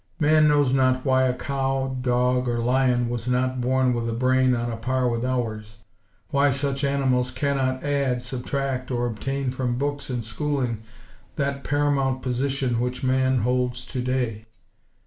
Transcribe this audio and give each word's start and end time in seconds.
Man 0.19 0.47
knows 0.47 0.73
not 0.73 1.05
why 1.05 1.25
a 1.25 1.33
cow, 1.35 1.95
dog 2.01 2.47
or 2.49 2.57
lion 2.57 3.07
was 3.07 3.27
not 3.27 3.61
born 3.61 3.93
with 3.93 4.09
a 4.09 4.13
brain 4.13 4.55
on 4.55 4.71
a 4.71 4.75
par 4.75 5.07
with 5.07 5.23
ours; 5.23 5.77
why 6.31 6.49
such 6.49 6.83
animals 6.83 7.29
cannot 7.29 7.83
add, 7.83 8.23
subtract, 8.23 8.89
or 8.89 9.05
obtain 9.05 9.51
from 9.51 9.77
books 9.77 10.09
and 10.09 10.25
schooling, 10.25 10.81
that 11.35 11.63
paramount 11.63 12.23
position 12.23 12.79
which 12.79 13.03
Man 13.03 13.41
holds 13.41 13.85
today. 13.85 14.45